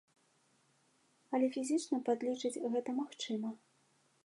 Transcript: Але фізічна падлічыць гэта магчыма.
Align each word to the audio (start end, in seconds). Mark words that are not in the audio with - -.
Але 1.35 1.51
фізічна 1.57 1.97
падлічыць 2.09 2.69
гэта 2.77 2.99
магчыма. 3.03 3.49